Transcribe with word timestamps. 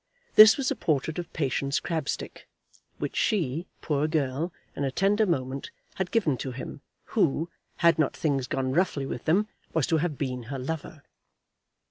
This 0.33 0.57
was 0.57 0.71
a 0.71 0.75
portrait 0.75 1.19
of 1.19 1.31
Patience 1.31 1.79
Crabstick, 1.79 2.47
which 2.97 3.15
she, 3.15 3.67
poor 3.81 4.07
girl, 4.07 4.51
in 4.75 4.83
a 4.83 4.89
tender 4.89 5.27
moment, 5.27 5.69
had 5.93 6.09
given 6.09 6.37
to 6.37 6.53
him 6.53 6.81
who, 7.13 7.51
had 7.85 7.99
not 7.99 8.17
things 8.17 8.47
gone 8.47 8.71
roughly 8.73 9.05
with 9.05 9.25
them, 9.25 9.47
was 9.75 9.85
to 9.85 9.97
have 9.97 10.17
been 10.17 10.41
her 10.49 10.57
lover. 10.57 11.03